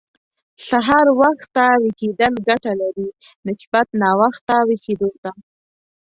[0.67, 3.09] سهار وخته ويښېدل ګټه لري،
[3.47, 5.31] نسبت ناوخته ويښېدو ته.